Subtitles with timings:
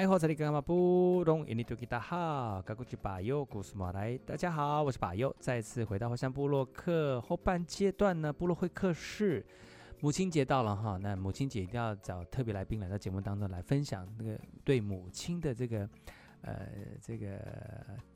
[0.00, 1.46] 来，好，这里干嘛不懂？
[1.46, 4.16] 印尼多吉达哈，嘎古吉巴右，古斯马来。
[4.24, 9.44] 大家好，我是巴右，再次回到后山部落克后半阶段呢，部落会客室。
[10.00, 15.86] 母亲节到了哈，那母亲节一定要找特别来宾来到节目当中来分享那个对母亲的这个
[16.40, 16.66] 呃
[17.02, 17.38] 这个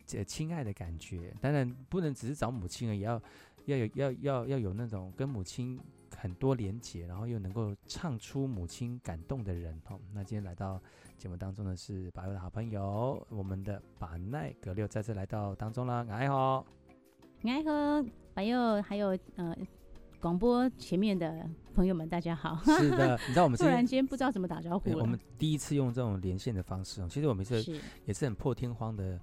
[0.06, 1.34] 这亲爱的感觉。
[1.38, 3.20] 当然不能只是找母亲而已，要
[3.66, 5.78] 要有要要要有那种跟母亲
[6.16, 9.98] 很多连结，然后又能够唱出母亲感动的人哈。
[10.12, 10.80] 那今天来到
[11.16, 16.66] 节目当中的是巴右的好朋友，我们的把奈格六再次来到当中了，你好，
[17.40, 19.56] 你好，巴右还有呃。
[20.20, 22.58] 广播前面的朋友们，大家好。
[22.64, 24.90] 是的， 你知道我们突然间不知道怎么打招呼。
[24.92, 29.20] 我们第一次用这种连线的方式，其实我们是也是很破天荒的，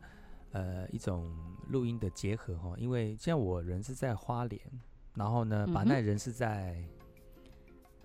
[0.51, 1.35] 呃，一种
[1.69, 2.75] 录音的结合哈。
[2.77, 4.61] 因为像我人是在花莲，
[5.15, 6.83] 然后呢，把奈人是在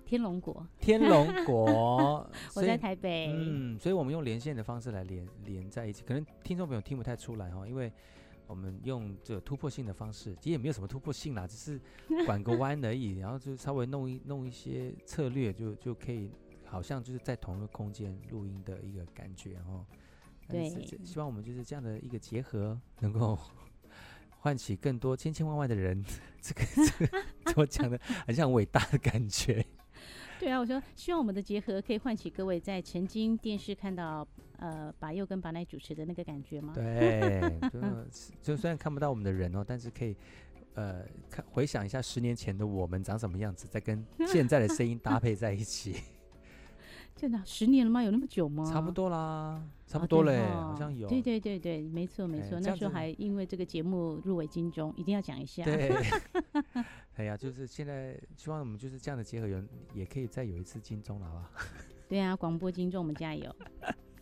[0.05, 0.67] 天龙国。
[0.81, 3.33] 天龙国， 我在台北。
[3.35, 7.93] 嗯，所以我们用连线的方式来连连在一起，可能听众朋友听不太出来哈，因为。
[8.49, 11.81] 我们用这突破性的方式，其实也没有什么突破性啦，只是
[12.25, 16.31] 拐个弯而已， 然后就稍微弄一弄一些策略就，就就可以，
[16.65, 19.84] 好像就是在同一个空间录音的一个感觉哦。
[20.49, 20.71] 对，
[21.05, 23.37] 希望我们就是这样的一个结合，能够
[24.47, 26.00] 唤起更多千千万万的人，
[26.41, 29.64] 这个这个怎么讲的，很像伟大的感觉。
[30.38, 34.25] 对啊，我说希望我们的结合可以唤起各位在曾经电视看到
[34.58, 36.72] 呃把右跟把奈主持的那个感觉吗？
[36.76, 37.81] 对， 就
[38.41, 40.16] 就虽然看不到我们的人哦，但是可以
[40.75, 45.97] 呃看回想一下十年前的我们长什么样子，再跟现在的声音搭配在一起。
[47.16, 48.00] 真的十年了吗？
[48.04, 48.71] 有那么久吗？
[48.71, 51.08] 差不多啦，差不多嘞，哦、好像有。
[51.08, 55.64] 对对对对，没错没错，那时候还因为这个节目入围金钟，一定要讲一下。
[55.64, 55.92] 对，
[57.14, 59.62] 哎呀，就是现在希望我们就是这样的结合，有
[59.94, 61.50] 也可以再有一次金钟了，好吧？
[62.08, 63.54] 对啊，广播金钟，我们加油。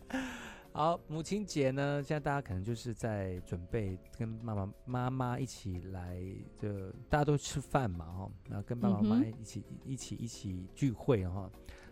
[0.77, 6.21] 好，母亲节呢，现在大家可能就是在准备跟妈妈妈妈一起来，
[6.59, 11.49] 就大家都吃饭嘛，哈，然后跟爸爸妈妈一起、嗯、一起一起聚会，哈。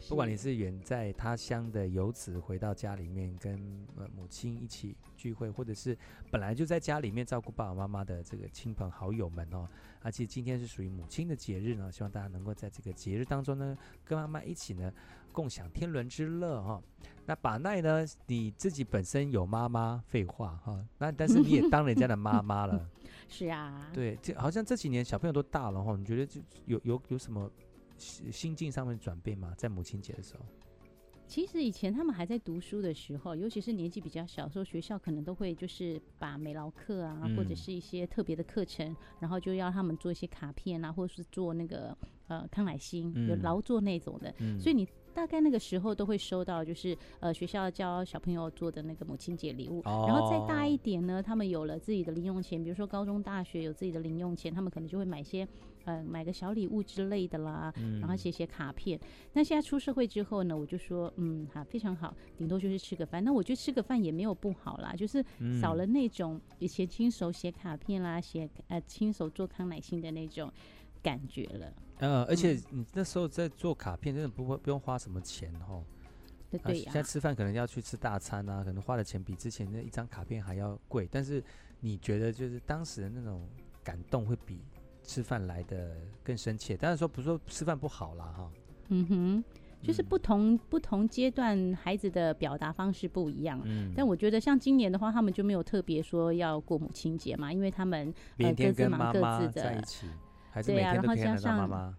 [0.09, 5.97] 不管你是远在他乡的游子回到家里面跟呃母亲一起聚会，或者是
[6.29, 9.65] 本来就在家里面照顾爸爸妈妈的这个亲朋好友们哦，
[10.01, 14.91] 而且今天是属于母亲的节日呢，希望大家能够在这个节日当中呢，跟妈妈一起呢
[15.33, 16.83] 共享天伦之乐哈、哦。
[17.25, 22.89] 那把奈呢，你自己本身有妈妈，废话哈、哦，那但是 你也当人家的妈妈了，
[23.27, 27.51] 是啊，对，这好像这几年小朋友都大了哈、哦，你觉得就有有有什么？
[27.97, 29.53] 心境上面转变吗？
[29.55, 30.43] 在母亲节的时候，
[31.25, 41.95] 其实以前他们还在读书的时候，尤其是年纪比较小的时候，学校可能都会就是把美劳课啊，嗯、或者是一些特别的课程，然后就要他们做一些卡片啊，或者是做那个
[42.27, 44.85] 呃康乃馨，嗯、有劳作那种的，嗯、所以你。
[45.13, 49.81] 大概那个时候都会收到，就是呃学校教小朋友做的那个母亲节礼物。
[49.83, 50.09] Oh.
[50.09, 55.47] 然后再大一点呢，他们有了自己的零用钱，比如说高中、大学有自己的零用钱，他们可能就会买些
[55.85, 58.99] 呃买个小礼物之类的啦，嗯、然后写写卡片。
[59.33, 63.23] 那现在出社会之后呢，我就说嗯好非常好，顶多就是吃个饭。
[63.23, 65.23] 那我觉得吃个饭也没有不好啦，就是
[65.61, 70.51] 少了那种以前亲手写卡片啦，写呃亲手做康乃馨的那种
[71.01, 71.71] 感觉了。
[71.99, 75.81] 呃，而且你那时候在做卡片，真的不会不用花什么钱哈。
[76.49, 76.83] 对对呀。
[76.85, 81.07] 现在吃饭可能要去吃大餐啊，可能花的钱比之前那一张卡片还要贵。
[81.09, 81.41] 但是
[81.79, 83.47] 你觉得就是当时的那种
[83.83, 84.59] 感动会比
[85.03, 86.75] 吃饭来的更深切。
[86.75, 88.51] 当然说不是说吃饭不好啦哈。
[88.89, 89.43] 嗯哼，
[89.81, 93.61] 就是不同、嗯、不同阶段孩子的表达方式不一样。
[93.63, 93.93] 嗯。
[93.95, 99.81] 但我觉得像今年的话，他们就没有特别说要过母亲节嘛，因为他们呃各自忙各自的。
[100.61, 101.97] 对呀、啊，然后加上，妈妈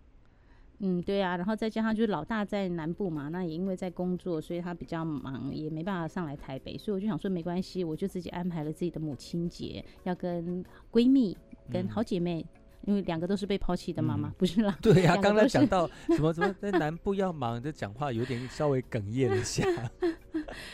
[0.81, 11.37] 嗯，对呀、啊，然后再加上就是老大在南部嘛，那也因为在工作，所以他比较忙，也没办法上来台北，所以我就想说没关系，我就自己安排了自己的母亲节，要跟闺蜜、
[11.71, 12.45] 跟好姐妹，
[12.83, 14.77] 嗯、因为两个都是被抛弃的妈妈，嗯、不是啦。
[14.83, 19.65] 对呀、啊，刚才讲到什么什么在南部要忙，这讲话有点稍微哽咽了一下。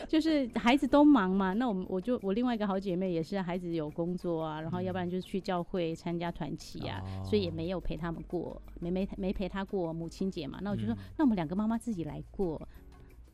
[0.07, 10.59] 就是孩子都忙嘛，那我们我就我另外一个好姐妹也是孩子有工作啊，然后要不然就是去教会参加团契啊，嗯、所以也没有陪他们过，没没没陪他过母亲节嘛。
[10.61, 12.61] 那我就说，嗯、那我们两个妈妈自己来过，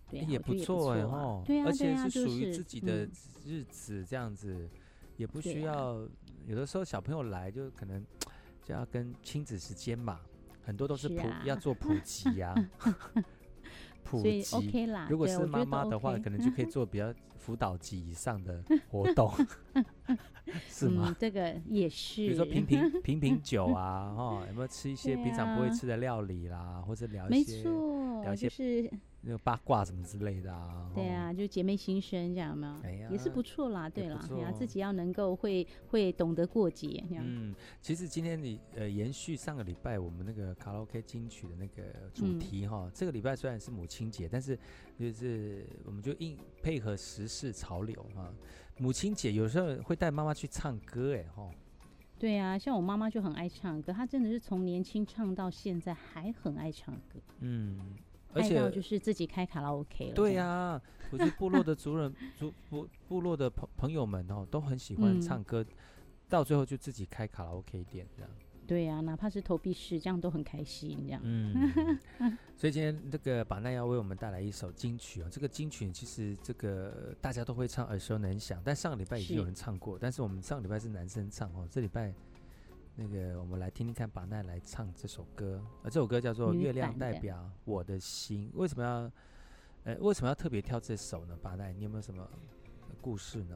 [0.09, 3.07] 对、也不错哎哦，对啊，而且是属于自己的
[3.45, 4.69] 日子，这样子、嗯、
[5.17, 6.07] 也不需要。
[6.45, 8.01] 有的时候小朋友来就可能
[8.63, 10.21] 就要跟亲子时间嘛，
[10.63, 12.97] 很多都是普、啊、要做普及呀、 啊。
[14.09, 19.31] 普及 OK 啦，如果是妈妈的话，OK、可能就可以 做比较辅导级以上的活动，
[20.69, 21.15] 是吗、嗯？
[21.19, 27.63] 这个也是，比如说品品 品品酒啊，哦，有没有吃一些平常不会吃的料理啦，啊、或者聊一些，
[28.24, 28.89] 聊一些是。
[29.21, 30.89] 那个八卦什么之类的啊？
[30.93, 32.79] 对啊，就姐妹心声这样吗？
[32.83, 33.89] 哎呀，也是不错啦。
[33.89, 37.23] 对啦，对啊，自己要能够会会懂得过节这样。
[37.27, 44.57] 嗯，其实今天你呃延续上个礼拜我们那个卡拉 OK 金曲的那个主题哈，这个礼拜虽然是母亲节，但是
[44.97, 48.31] 就是我们就应配合时事潮流哈。
[48.77, 51.49] 母亲节有时候会带妈妈去唱歌哎哈。
[52.19, 57.19] 对啊，像我妈妈就很爱唱歌，她真的是从年轻唱到现在还很爱唱歌。
[57.39, 57.79] 嗯。
[58.33, 60.13] 而且就是自己开卡拉 OK 了。
[60.13, 60.81] 对呀、啊，
[61.12, 65.68] 我觉得部落的族人、 族部部落的朋朋友们哦，都很喜欢唱歌，嗯、
[66.29, 68.29] 到最后就自己开卡拉 OK 店这样。
[68.68, 71.21] 对呀、啊，哪怕是投币式，这样都很开心这样。
[71.24, 71.97] 嗯，
[72.57, 75.27] 所以今天这个把奈要为我们带来一首金曲哦。
[75.31, 78.62] 这个金曲其实这个大家都会唱，耳熟能详。
[78.65, 82.13] 但上个礼拜已经有人唱过，是但是我们上个礼拜是男生唱哦，这礼拜。
[82.99, 88.49] 那个，我们来听听看，巴奈来唱这首歌，而这首歌叫做《月亮代表我的心》。
[88.57, 89.11] 为什么要，
[89.83, 91.38] 呃，为什么要特别挑这首呢？
[91.39, 92.27] 巴奈，你有没有什么
[92.99, 93.55] 故事呢？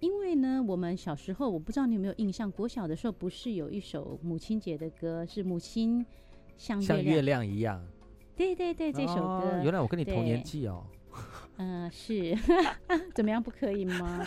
[0.00, 6.04] 因为呢，我们小时候，我不知道你有没有印象，国小的时候不是有一首母亲节的歌，是母亲
[6.58, 7.82] 像像月亮一样。
[8.36, 9.22] 对对对，这首歌。
[9.22, 10.86] 哦，原来我跟你同年纪哦。
[11.58, 12.34] 嗯、呃，是，
[13.14, 14.26] 怎么样不可以吗？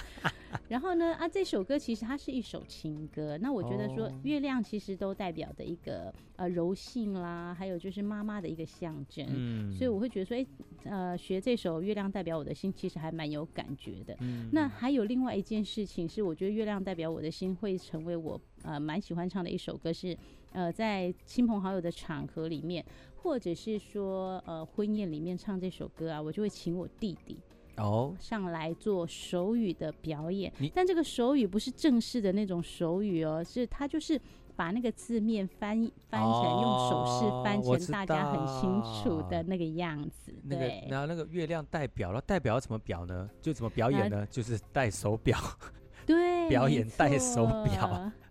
[0.67, 3.37] 然后呢，啊，这首歌其实它是一首情歌。
[3.39, 9.25] 那我觉得说，月亮其实都代表的一个呃柔性啦，还有就是妈妈的一个象征。
[9.29, 10.45] 嗯，所以我会觉得说，哎，
[10.83, 14.15] 呃，学这首《月亮代表我的心》其实还蛮有感觉的。
[14.19, 20.15] 嗯，那还有另外一件事情是，我觉得《月亮代表我的心》会成为我呃蛮喜欢唱的一首歌，是
[20.53, 22.83] 呃在亲朋好友的场合里面。
[23.23, 27.39] 或者是说，呃，婚宴里面唱这首歌啊，我就会请我弟弟
[27.77, 30.51] 哦上来做手语的表演。
[30.57, 34.19] 你但这个手语不是正式的那种手语哦，是他就是
[34.57, 40.35] 把那个字面翻翻成、哦、用手势翻成大家很清楚的那个样子。
[40.43, 43.29] 那个，对然后那个月亮代表了，代表要怎么表呢？
[43.41, 44.17] 就怎么表演呢？
[44.17, 45.39] 啊、就是戴手表，
[46.05, 48.11] 对，表演戴手表。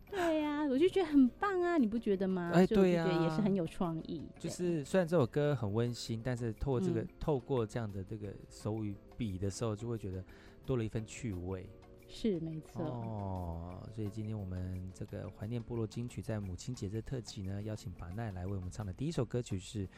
[0.72, 2.50] 我就觉得很棒啊，你不觉得吗？
[2.54, 4.22] 哎，对呀，也是很有创意。
[4.38, 10.24] 就是虽然这首歌很温馨，但是透过这个，嗯、透过这样的这个手语比的时候，就会觉得
[10.64, 11.68] 多了一份趣味。
[12.12, 12.84] 是没错。
[12.84, 19.88] 哦，所以今天我们这个怀念部落金曲在母亲节这特辑呢，邀请巴奈来为我们唱的第一首歌曲是。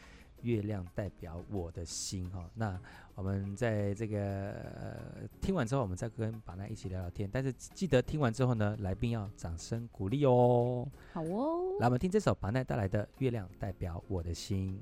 [0.42, 2.78] 月亮代表我的心哈，那
[3.14, 7.26] 我们在这个、呃、听完之后，我们再跟巴奈一起聊聊天。
[7.32, 10.86] 但是记得听完之后呢，来宾要掌声鼓励哦。
[11.14, 14.78] 好哦，来我们听这首巴奈带来的《月亮代表我的心》。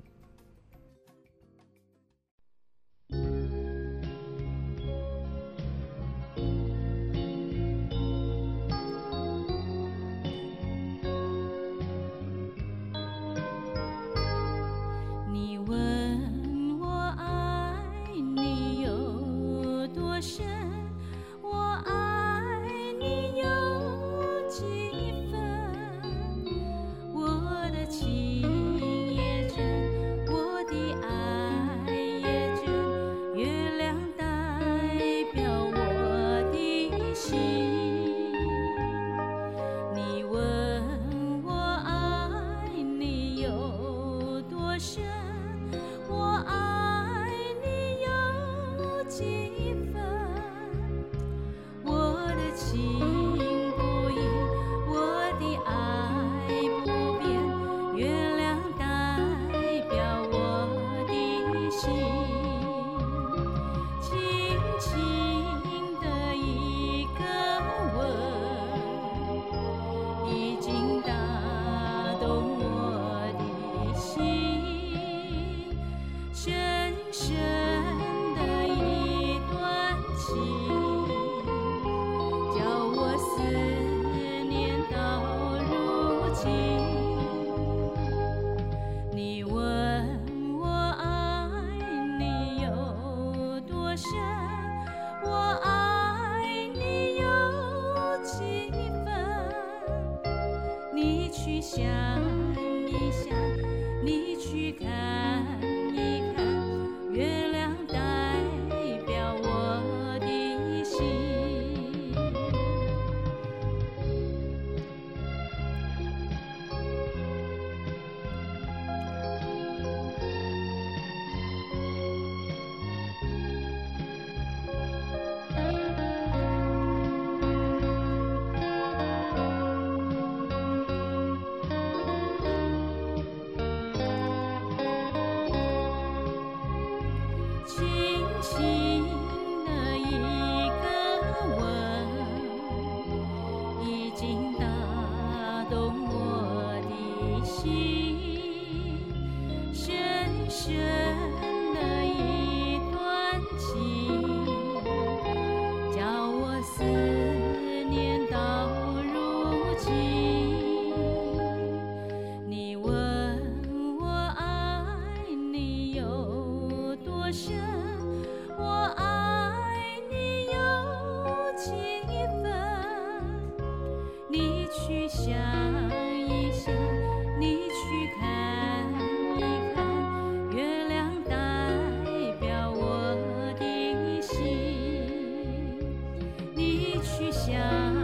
[187.03, 188.02] 去想。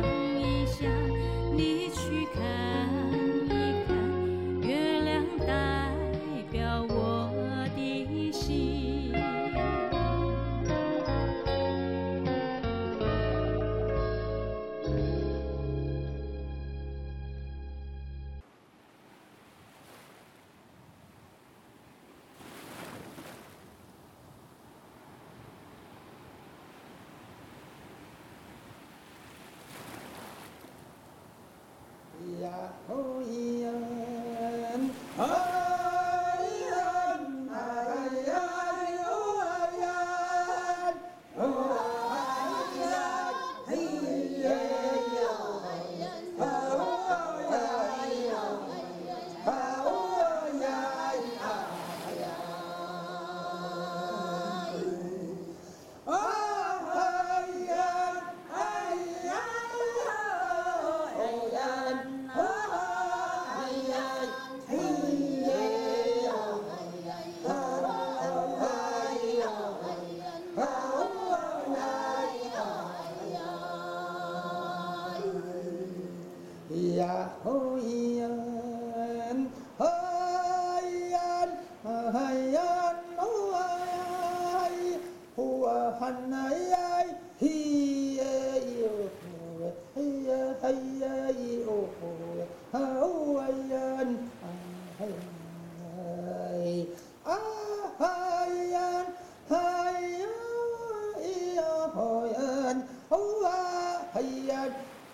[104.13, 104.65] 哎呀，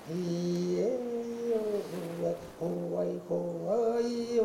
[0.07, 1.55] 哎呦，
[2.59, 2.61] 哦
[2.97, 4.01] 哎，
[4.35, 4.39] 呦，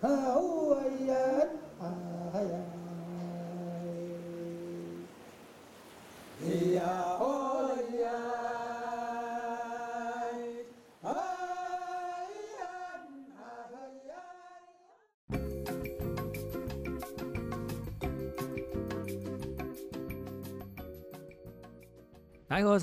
[0.00, 0.76] 哦。
[0.80, 1.14] 哎呀
[22.54, 22.78] 大家好，我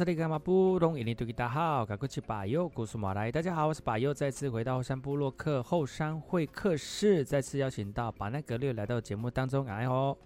[2.06, 3.32] 是巴佑，古苏马来。
[3.32, 9.66] 大家好，我是巴佑，再次回到后山部落客后山会客室，再次邀请到巴奈格六来到节目当中。
[9.68, 10.18] 哎吼，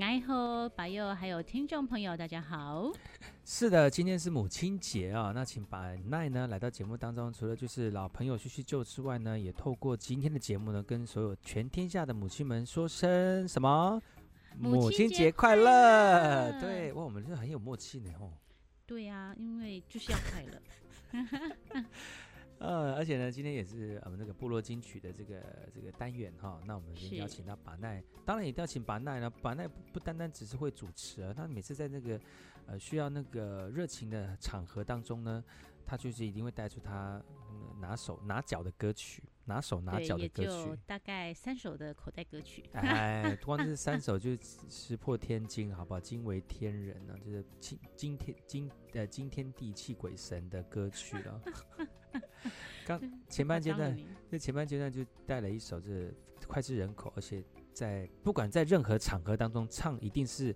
[0.00, 2.90] 哎吼，巴佑还有听众朋友，大家好。
[3.44, 14.02] 是的，今天是母亲节啊，那请巴奈呢来到节目当中，除了就是老朋友叙叙旧之外呢，也透过今天的节目呢，跟所有全天下的母亲们说声什么？
[14.58, 16.50] 母亲节快乐！
[16.60, 18.32] 对，哇，我们是很有默契呢，吼。
[18.86, 20.62] 对呀、啊，因为就是要快乐。
[22.58, 25.42] 呃，而且呢，今天也是我们这个部落金曲的这个
[25.74, 29.28] 这个单元哈，那我们就邀请到把奈，当然也邀请把奈呢。
[29.42, 32.18] 把奈不，不单单只是会主持啊，他每次在那个
[32.66, 35.44] 呃需要那个热情的场合当中呢，
[35.84, 37.22] 他就是一定会带出他。
[37.78, 42.62] 拿手拿脚的歌曲，拿手拿脚的歌曲，大概三首的口袋歌曲。
[42.72, 44.36] 哎， 光是三首就
[44.68, 46.00] 石破天惊，好不好？
[46.00, 51.40] 惊为天人呢、啊，就是惊惊天惊呃惊天地泣鬼神的歌曲了。
[52.86, 53.96] 刚前半阶段，
[54.30, 60.54] 这前半阶段就带了一首这脍炙人口，而且在不管在任何场合当中唱，一定是。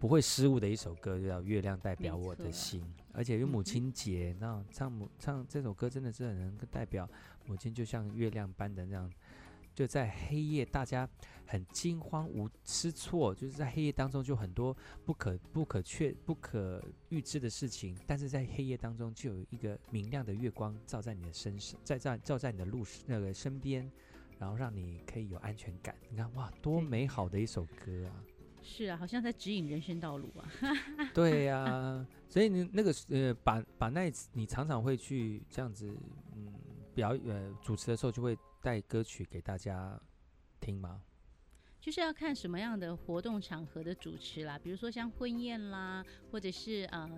[0.00, 2.80] 不会失误的一首歌，就叫《月亮代表我的心》，
[3.12, 7.08] 而且有母亲节，那、嗯、唱母唱这首歌真的是很能够代表
[7.46, 9.12] 母亲，就像月亮般的那样，
[9.74, 11.08] 就在黑夜，大家
[11.46, 23.90] 很惊慌无失措，就是在黑夜当中就很多不可不可确不可预知的事情，但是在黑夜当中就有一个明亮的月光照在你的身上，在在照在你的路那个身边，
[24.38, 25.94] 然后让你可以有安全感。
[26.08, 28.24] 你看哇，多美好的一首歌啊！
[28.62, 30.48] 是啊，好像在指引人生道路啊。
[31.12, 35.94] 对呀、啊，所以你那个呃，把把那你常常会去这样子，
[36.34, 36.52] 嗯，
[36.94, 40.00] 表呃主持的时候就会带歌曲给大家
[40.60, 41.02] 听吗？
[41.80, 47.08] 就是要看什么样的活动场合的主持啦，比如说像婚宴啦，或者是呃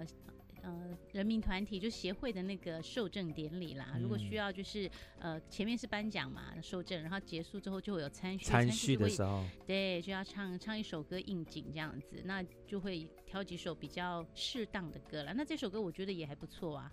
[0.64, 3.92] 呃人民团体就协会的那个授证典礼啦。
[3.94, 8.44] 嗯、如果需要就是呃前面是颁奖嘛，授证，然后结束之后就会有餐叙。
[8.44, 15.34] 餐叙的时候，对，就要唱唱一首歌应景这样子，那就会挑几首比较适当的歌了。
[15.34, 16.90] 那这首歌我觉得也还不错啊。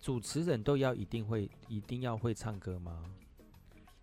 [0.00, 3.04] 主持人都要一定会一定要会唱歌吗？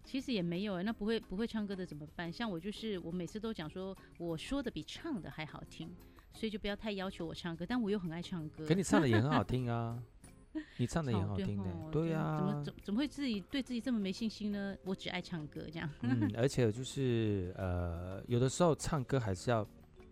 [0.04, 2.32] 其实也没有哎，那不会不会唱歌的怎么办？
[2.32, 5.90] 像我就是我每次都讲说，我说的比唱的还好听，
[6.36, 7.66] 所以就不要太要求我唱歌。
[7.66, 10.02] 但我又很爱唱歌，可你唱的也很好听啊，
[10.78, 14.76] 你唱的也很好听的，对啊，怎么怎怎么会自己对自己这么没信心呢？
[14.84, 15.90] 我只爱唱歌这样。
[16.02, 19.68] 嗯，而且就是呃，有的时候唱歌还是要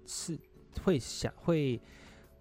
[0.06, 0.38] 是
[0.84, 1.80] 会想会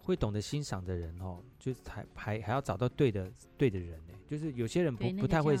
[0.03, 4.13] 会懂得欣赏的人哦，就是还还还要找到对的对的人呢。
[4.27, 5.55] 就是有些人不不太会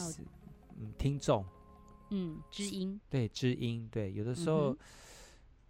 [0.79, 1.45] 嗯听众。
[2.09, 4.77] 嗯，知音对知音对，有的时候、嗯、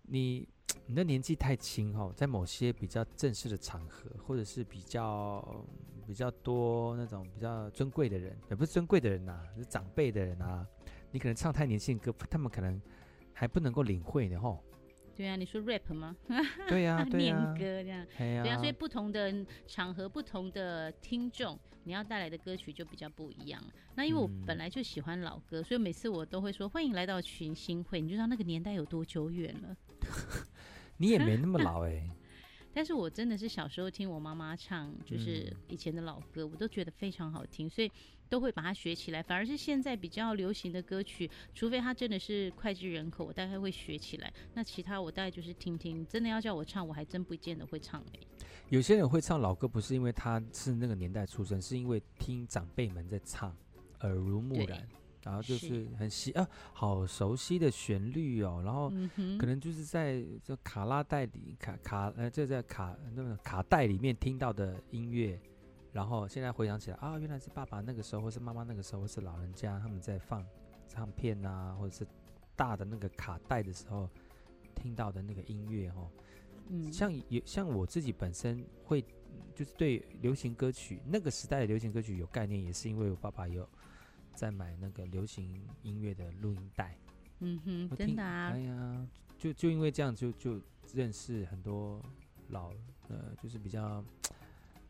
[0.03, 0.48] 你
[0.96, 5.65] 的年纪太轻哦，在某些比较正式的场合，或者是比较
[6.06, 10.65] 比较多那种比较尊贵的人，也不是尊贵的人呐、啊，是长辈的人啊，
[11.12, 12.82] 你可能唱太年轻的歌，他们可能
[13.34, 14.63] 还不能够领会的吼。
[15.15, 16.15] 对啊，你说 rap 吗？
[16.68, 18.08] 对呀、啊，对呀、啊，念歌这样。
[18.18, 23.63] 对啊，所以不同的场合、不同的听众，你要带来的歌曲就比较不一样。
[23.94, 28.01] 那因为我本来就喜欢老歌，嗯、所以每次我都会说欢迎来到群星会。
[28.01, 29.77] 你就知道那个年代有多久远了。
[31.03, 32.10] 你也没那么老哎、欸。
[32.75, 37.92] 但是我真的是小时候听我妈妈唱，就是以前的老歌，我都觉得非常好听，所以。
[38.29, 44.33] 都会把它学起来，反而是现在比较流行的歌曲，除非它真的是脍炙人口，我大概会学起来。
[44.55, 48.20] 那其他我大概就是听听，真的要叫我唱，我还真不见得会唱哎。
[48.70, 53.55] 有些人会唱老歌，不是因为他是那个年代出生，是因为听长辈们在唱，
[54.00, 54.87] 耳濡目染，
[55.24, 58.90] 然后就是很喜啊，好熟悉的旋律哦，然后
[59.40, 65.40] 可能就是在这卡拉带里卡卡呃，就在卡那个卡带里面听到的音乐。
[65.92, 70.44] 然后现在回想起来啊，原来是爸爸那个时候，或是妈妈那个时候，或是老人家他们在放
[70.88, 72.03] 唱片啊，或者是
[72.55, 74.09] 大的那个卡带的时候
[74.75, 76.09] 听到的那个音乐哦。
[76.70, 79.05] 嗯，像有像我自己本身会
[79.53, 83.70] 就是对流行歌曲那个时代的流行歌曲有概念，也是因为我爸爸有
[84.35, 86.98] 在买那个流行音乐的录音带。
[87.39, 88.50] 嗯哼，真的啊。
[88.51, 90.61] 哎呀，就就因为这样就就
[90.93, 92.01] 认识很多
[92.50, 92.74] 老
[93.09, 94.03] 呃，就是比较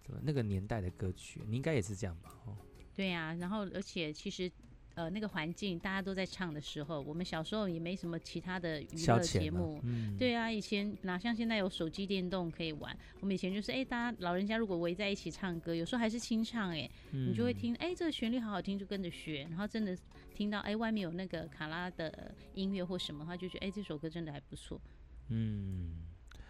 [0.04, 0.20] 怎么。
[0.24, 2.32] 那个年代的歌曲，你应该也是这样吧？
[2.46, 2.56] 哦，
[2.96, 4.52] 对呀、啊，然后而且其实，
[4.96, 17.54] 呃，那个环境大家都在唱的时候，我们小时候也没什么其他的娱乐节目，嗯、对啊，以前哪像现在有手机电动可以玩，我们以前就是哎，大家老人家如果围在一起唱歌，有时候还是清唱哎，嗯、你就会。
[17.54, 19.96] 听哎，这个旋律好好听，就跟着学，然后真的
[20.34, 24.82] 听到哎外面有那个卡拉的音乐或什么的话，就觉得哎这首歌真的还不错，
[25.30, 26.02] 嗯。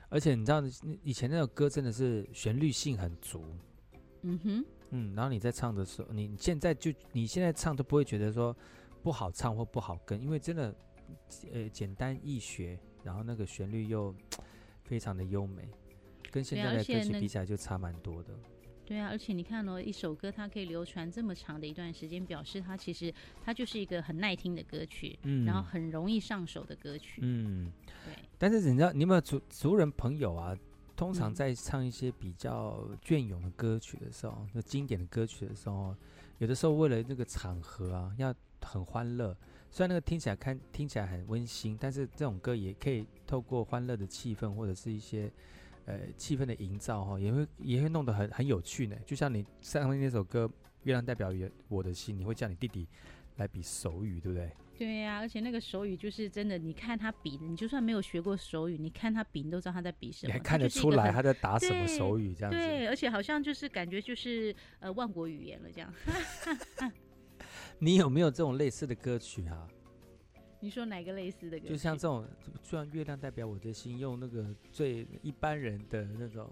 [0.10, 0.64] 而且你知道，
[1.04, 3.44] 以前那首歌真的是旋律性很足，
[4.22, 8.56] 嗯哼，嗯，然后你在唱的时候，你现在就你现在唱都不会觉得说
[9.02, 10.74] 不好唱或不好跟，因为真的，
[11.52, 14.16] 呃，简单易学，然后那个旋律又
[14.84, 15.68] 非常的优美，
[16.32, 18.30] 跟现在的歌曲比起来就差蛮多的。
[18.86, 23.12] 对啊，而且你看哦，一首歌它可以流传这么长的一段时间，表示它其实
[23.44, 27.72] 它就是一个很耐听的歌曲，嗯，然后很容易上手的歌曲，嗯，
[28.06, 28.14] 对。
[28.38, 30.56] 但是你知道，你有没有族族人朋友啊？
[30.96, 35.96] 通常在唱一些比较隽永的歌曲的时候，那、嗯、经典的歌曲的时候，
[36.38, 39.36] 有的时候为了那个场合啊，要很欢乐，
[39.72, 45.32] 虽然那个听起来看听起来很温馨，但是这种歌也可以透过欢乐的气氛或者是一些。
[45.86, 48.96] 呃，气氛的营造哈，也会也会弄得很很有趣呢。
[49.06, 50.46] 就像你上面那首歌
[50.84, 51.30] 《月亮代表
[51.68, 52.88] 我的心》，你会叫你弟弟
[53.36, 54.50] 来比手语，对不对？
[54.78, 60.28] 对呀、啊，而且那个手语就是真的，你看他比的，你就算没有学过手语，你看他比，你都知道他在比什么。
[60.28, 62.58] 你还看得出来他在打什么手语这样子。
[62.58, 65.94] 对，而且好像就是感觉就是呃万国语言了这样。
[67.78, 69.68] 你有没有这种类似的歌曲啊？
[70.60, 71.68] 你说哪个类似的歌？
[71.68, 72.26] 就像这种，
[72.64, 76.50] 就像月亮代表我的心，用那个最一般人的那种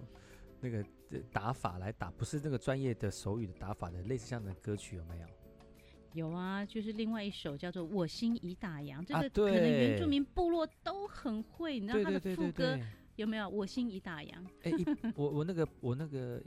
[0.59, 0.85] 那个
[1.31, 5.27] 打法来打，不是那个专业的手语的打法的，类似这样的歌曲有没有？
[6.13, 12.79] 有啊，就是另外一首叫做《我心已打烊》，这个可能原住民部落都很会，你知道他的副歌
[13.15, 13.47] 有没有？
[13.47, 14.33] 我心已打烊。
[14.63, 14.71] 哎，
[15.15, 16.41] 我我那个我那个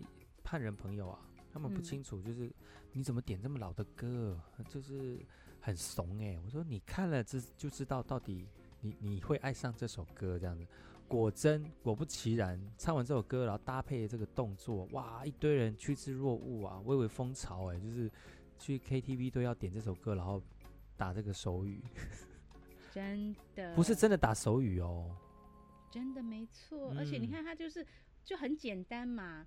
[0.45, 1.19] 汉人朋友啊，
[1.53, 2.53] 他们不清楚，就是
[2.93, 5.19] 你怎么点这么老的歌，就是。
[5.67, 8.47] 很怂哎、欸，我说你看了这就知道到底
[8.83, 10.67] 你你会爱上这首歌这样子，
[11.09, 18.11] 果真果不其然，唱完这首歌，然后搭配这个动作，哇，一堆人趋之若鹜啊，蔚为风潮哎、欸，就是
[18.59, 20.43] 去 KTV 都要点这首歌，然后
[20.97, 21.83] 打这个手语，
[22.93, 25.17] 真的 不是真的打手语哦，
[25.91, 27.87] 真的没错，而且你看他就是
[28.25, 29.47] 就很简单嘛。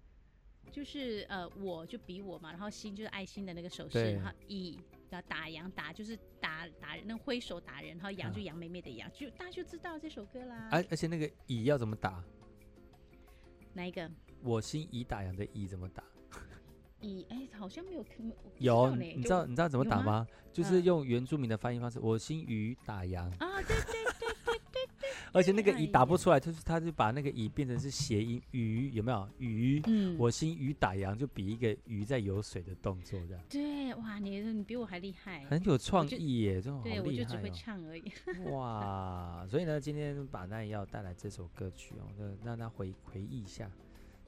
[0.69, 4.77] 就是呃，我就比我嘛，然后心就是爱心的那个手势，然后乙
[5.11, 10.67] 要打羊，打就是打打人，那挥手打人，然后羊就羊妹妹的羊，就大家就知道这首歌啦。
[10.69, 12.21] 而、啊、而且那个以要怎么打？
[13.73, 14.11] 哪一个？
[14.43, 16.03] 我心已打烊的乙怎么打？
[17.01, 18.05] 乙哎，好像没有
[18.59, 20.03] 有，你知道你知道怎么打吗？
[20.03, 25.09] 吗就是用原住民的发音方式，嗯、我心鱼打烊啊，对对对对对对。
[25.33, 29.79] 而且那个乙打不出来，就是他就把那个乙变成是谐音鱼，有没有鱼？
[29.85, 33.43] 嗯，我心鱼打烊就比一个鱼在游水的动作这样。
[33.47, 37.03] 对，哇，你你比我还厉害，很有创意耶，这种好厉害、哦。
[37.03, 38.11] 对，我就只会唱而已。
[38.49, 42.07] 哇，所以呢，今天把那要带来这首歌曲哦，
[42.43, 43.69] 那让他回回忆一下。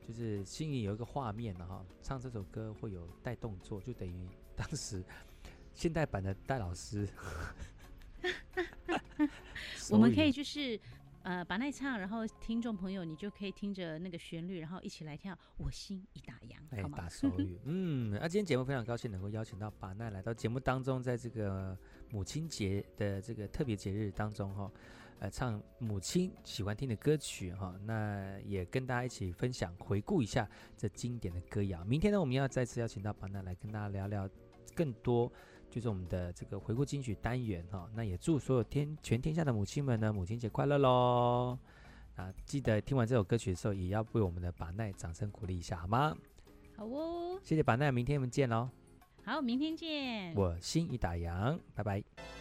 [0.09, 5.03] 就是心里有一个画面了哈，唱这首歌会有带动作，就等于 当时
[5.75, 7.07] 现代版的戴老师。
[9.91, 10.79] 我们可以就是
[11.21, 15.37] 呃把那唱，然后听众朋友你就可以听着那个旋律，然后一起来跳。
[15.57, 16.97] 我心已打烊，好吗？
[16.97, 17.59] 打手语。
[17.65, 21.77] 嗯，那、啊、今天节目非常高兴能够邀请到把奈来到节目当中，在这个
[22.09, 24.71] 母亲节的这个特别节日当中哈。
[25.19, 31.83] 呃，唱母亲喜欢听的歌曲哈，那也跟大家一起分享、回顾一下这经典的歌谣。
[31.83, 34.29] 明天呢，我们要再次邀请到巴奈来跟大家聊聊
[34.73, 35.29] 更多，
[35.69, 37.89] 就是我们的这个回顾金曲单元哈。
[37.93, 41.57] 那也祝所有天全天下的母亲们呢，母亲节快乐喽！
[42.15, 46.15] 啊，记得听完这首歌曲的时候，也要为我们的巴奈掌声鼓励一下，好吗？
[46.77, 48.69] 好哦，谢谢巴奈，明天我们见喽！
[49.25, 50.33] 好，明天见。
[50.33, 52.38] 我心已打烊，拜拜。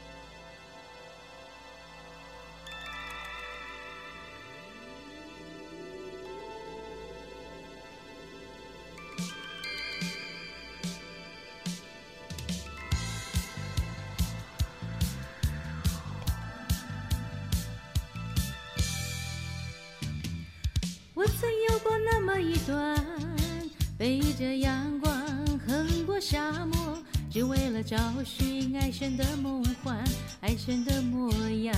[28.89, 30.03] 爱神的梦幻，
[30.41, 31.77] 爱神的模样。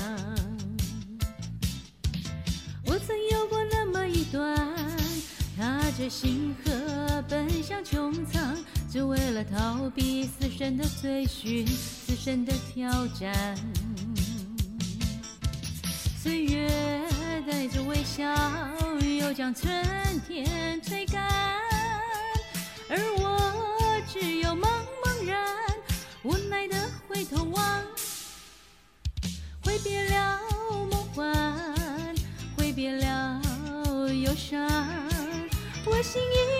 [2.86, 4.56] 我曾有过那么一段，
[5.56, 8.56] 踏着星河奔向穹苍，
[8.88, 13.58] 只为了逃避死神的追寻，死神的挑战。
[16.16, 16.70] 岁月
[17.44, 18.32] 带着微笑，
[19.18, 19.84] 又将春
[20.28, 21.28] 天吹干，
[22.88, 24.68] 而我只有茫
[25.02, 25.44] 茫然，
[26.22, 26.76] 无奈的
[27.08, 27.82] 回头望，
[29.64, 30.38] 挥别了
[30.90, 32.14] 梦幻，
[32.56, 33.40] 挥别了
[34.22, 34.68] 忧伤。
[35.86, 36.59] 我心已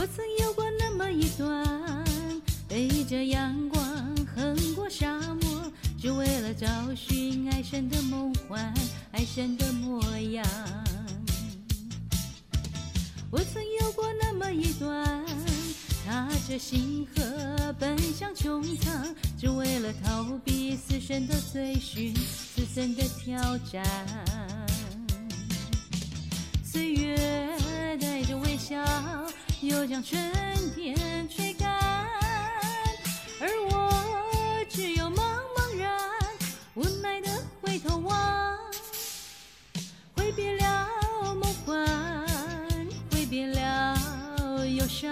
[0.00, 1.62] 我曾有过那么一段，
[2.66, 3.84] 背着阳光
[4.34, 8.72] 横过沙漠，只为了找寻爱神的梦幻，
[9.12, 10.42] 爱神的模样。
[13.30, 15.22] 我曾有过那么一段，
[16.06, 23.84] 踏着星河奔向穹苍，只为了逃避死神的追寻，死神的挑战。
[26.64, 27.18] 岁月
[28.00, 28.82] 带着微笑。
[29.62, 30.18] 又将春
[30.74, 31.70] 天吹干，
[33.40, 36.00] 而我只有茫茫然，
[36.74, 37.28] 无奈的
[37.60, 38.58] 回头望，
[40.16, 40.88] 挥别了
[41.34, 41.86] 梦幻，
[43.12, 45.10] 挥别了忧伤。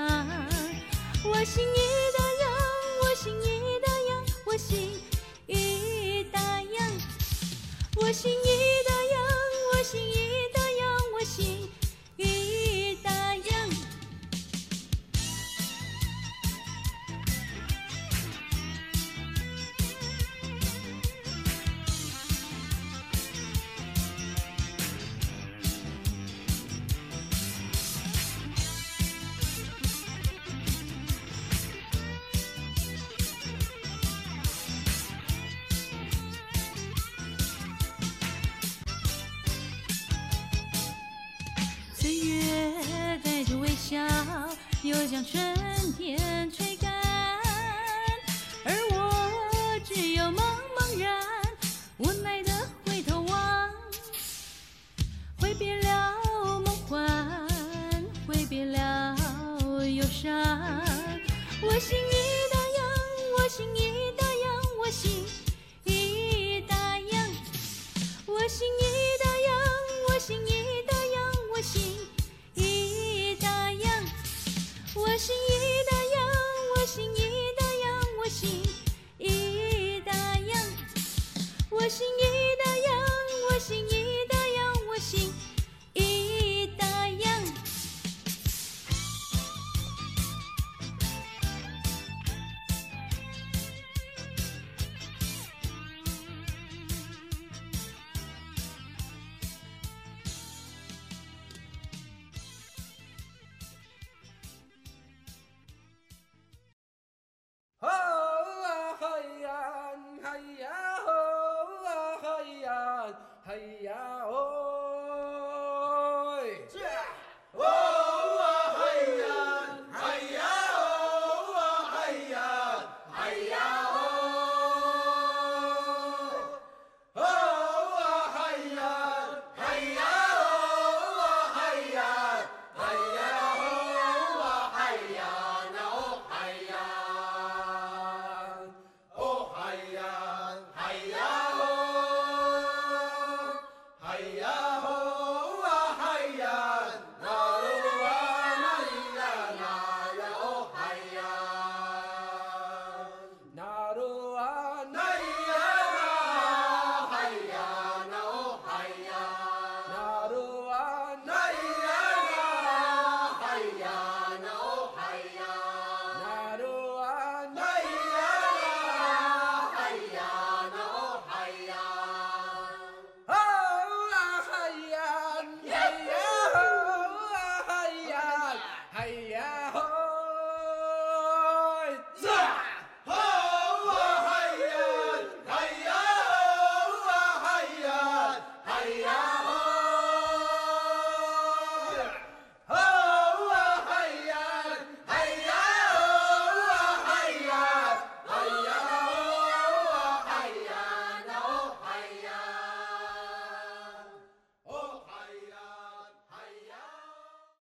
[1.24, 1.62] 我心